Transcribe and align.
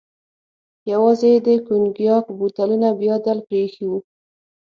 یوازې 0.91 1.27
یې 1.33 1.39
د 1.47 1.49
کونیګاک 1.65 2.25
بوتلونه 2.37 2.87
بیا 2.99 3.15
ځل 3.25 3.39
پرې 3.47 3.57
ایښي 3.63 3.85
و. 3.91 3.93